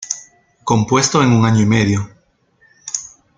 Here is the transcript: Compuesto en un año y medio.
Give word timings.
Compuesto 0.63 1.21
en 1.21 1.31
un 1.31 1.45
año 1.45 1.61
y 1.61 1.65
medio. 1.67 2.09